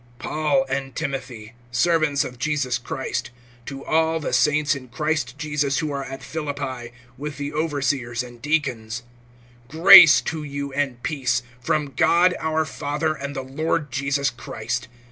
PAUL 0.17 0.65
and 0.67 0.95
Timothy, 0.95 1.53
servants 1.69 2.23
of 2.23 2.39
Jesus 2.39 2.79
Christ, 2.79 3.29
to 3.67 3.85
all 3.85 4.19
the 4.19 4.33
saints 4.33 4.73
in 4.73 4.87
Christ 4.87 5.37
Jesus 5.37 5.77
who 5.77 5.91
are 5.91 6.03
at 6.03 6.23
Philippi, 6.23 6.91
with 7.19 7.37
the 7.37 7.51
overseers[1:1] 7.51 8.27
and 8.27 8.41
deacons: 8.41 9.03
(2)Grace 9.69 10.23
to 10.23 10.41
you, 10.43 10.73
and 10.73 11.03
peace, 11.03 11.43
from 11.59 11.89
God 11.95 12.33
our 12.39 12.65
Father 12.65 13.13
and 13.13 13.35
the 13.35 13.43
Lord 13.43 13.91
Jesus 13.91 14.31
Christ. 14.31 14.87